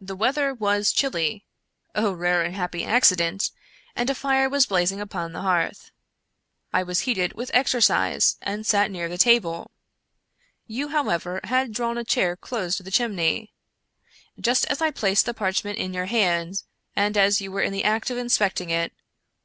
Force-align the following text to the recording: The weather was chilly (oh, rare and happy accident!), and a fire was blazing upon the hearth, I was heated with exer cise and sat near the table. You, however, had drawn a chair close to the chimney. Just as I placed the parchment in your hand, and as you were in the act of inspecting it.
The 0.00 0.16
weather 0.16 0.52
was 0.52 0.90
chilly 0.92 1.46
(oh, 1.94 2.10
rare 2.10 2.42
and 2.42 2.56
happy 2.56 2.84
accident!), 2.84 3.52
and 3.94 4.10
a 4.10 4.14
fire 4.16 4.48
was 4.48 4.66
blazing 4.66 5.00
upon 5.00 5.30
the 5.30 5.42
hearth, 5.42 5.92
I 6.72 6.82
was 6.82 7.02
heated 7.02 7.34
with 7.34 7.52
exer 7.52 7.78
cise 7.80 8.34
and 8.42 8.66
sat 8.66 8.90
near 8.90 9.08
the 9.08 9.16
table. 9.16 9.70
You, 10.66 10.88
however, 10.88 11.40
had 11.44 11.70
drawn 11.72 11.98
a 11.98 12.02
chair 12.04 12.34
close 12.34 12.76
to 12.78 12.82
the 12.82 12.90
chimney. 12.90 13.52
Just 14.40 14.66
as 14.66 14.82
I 14.82 14.90
placed 14.90 15.24
the 15.24 15.34
parchment 15.34 15.78
in 15.78 15.94
your 15.94 16.06
hand, 16.06 16.64
and 16.96 17.16
as 17.16 17.40
you 17.40 17.52
were 17.52 17.62
in 17.62 17.72
the 17.72 17.84
act 17.84 18.10
of 18.10 18.18
inspecting 18.18 18.70
it. 18.70 18.92